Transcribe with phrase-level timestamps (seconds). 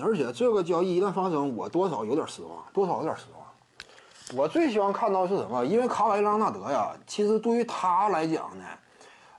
[0.00, 4.38] 而且这个交易一旦发生，我多少有点失望，多少有点失望。
[4.38, 5.64] 我最希望看到是什么？
[5.64, 8.64] 因为卡瓦伊·莱昂纳德呀，其实对于他来讲呢，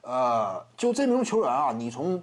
[0.01, 2.21] 呃，就这名球员啊，你从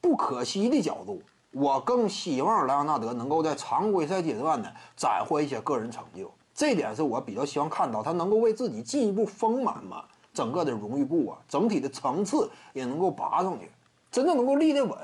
[0.00, 1.22] 不可惜的角度，
[1.52, 6.28] 我更希望莱昂纳德能够在常规赛阶段呢斩获一些个人成就。
[6.52, 10.02] 这点是我比较希望看到，他能够为自己进一步丰满嘛，
[10.34, 13.70] 整个的荣誉簿啊，整体的层次也能够拔上去，
[14.10, 14.98] 真正能够立得稳。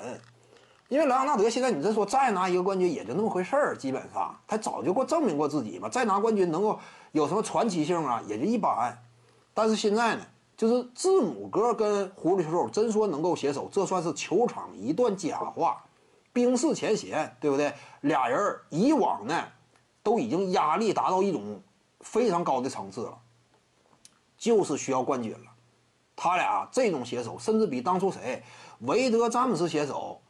[0.88, 6.78] 因为莱昂纳德现在你这说再拿一个冠军也就那么回事儿，基本上他早就过证明过自己嘛，再拿冠军能够
[7.12, 8.96] 有什么传奇性啊，也就一般。
[9.54, 10.22] 但是现在呢，
[10.56, 15.82] 就是字母哥跟狐狸球手真说能够携手，这算是球场一段佳话，
[16.32, 17.72] 冰释前嫌，对不对？
[18.02, 19.42] 俩人以往呢
[20.02, 21.62] 都已经压力达到一种
[22.00, 23.18] 非常高的层次了，
[24.36, 25.50] 就是需要冠军了。
[26.14, 28.42] 他俩这种携手，甚至比当初谁
[28.80, 30.20] 韦德詹姆斯携手。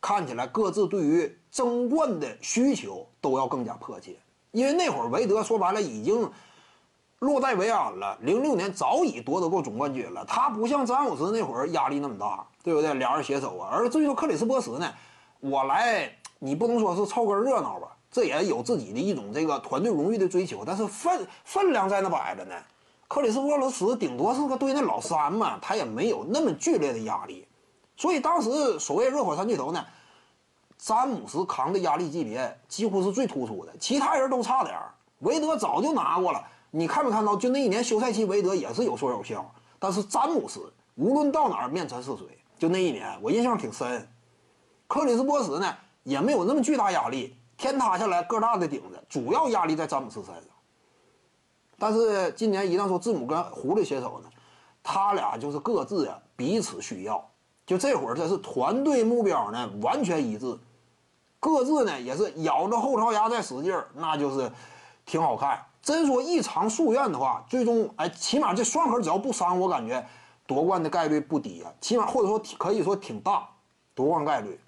[0.00, 4.16] 看起来各自对于争冠的需求都要更加迫切，
[4.50, 6.30] 因为那会儿韦德说白了已经
[7.18, 10.24] 落袋为安了，零六年早已夺得过总冠军了。
[10.24, 12.94] 他不像詹姆斯那会儿压力那么大，对不对？
[12.94, 13.68] 俩人携手啊。
[13.70, 14.90] 而至于说克里斯波什呢，
[15.40, 22.54] 我来你不能说是凑个热闹吧，这也有自己的一种这个团队荣誉的追求，但是分分量在那摆着呢。
[23.06, 27.46] 克里斯波什顶多是个队内老三嘛，他也没有那么剧烈的压力。
[28.00, 29.86] 所以当时所谓热火三巨头呢，
[30.78, 34.94] 詹姆斯扛的压力级别几乎是最突出的，其他人都差点儿。
[35.18, 37.36] 韦德早就拿过了，你看没看到？
[37.36, 39.44] 就那一年休赛期，韦德也是有说有笑。
[39.78, 42.26] 但是詹姆斯无论到哪儿面沉似水，
[42.58, 44.08] 就那一年我印象挺深。
[44.88, 50.44] 克里斯波什呢也没有那么巨大压力，天塌下来个大的顶着，主要压力在詹姆斯身上。
[51.78, 54.30] 但是今年一旦说字母跟狐狸携手呢，
[54.82, 57.29] 他俩就是各自呀彼此需要。
[57.70, 60.58] 就这会儿，这是团队目标呢，完全一致，
[61.38, 64.50] 各自呢也是咬着后槽牙在使劲儿，那就是
[65.06, 65.64] 挺好看。
[65.80, 70.04] 真说一偿夙愿的话，最终哎，起码这双核只要不伤，我感觉
[70.48, 73.48] 夺冠的概率不低啊，起码或者说可以说挺大，
[73.94, 74.58] 夺冠概率。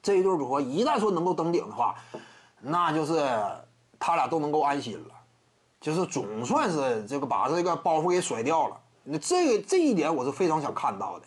[0.00, 1.96] 这一对组合一旦说能够登顶的话，
[2.60, 3.28] 那就是
[3.98, 5.14] 他俩都能够安心了，
[5.80, 8.80] 就是总算是这个把这个包袱给甩掉了。
[9.02, 11.26] 那这个这一点我是非常想看到的。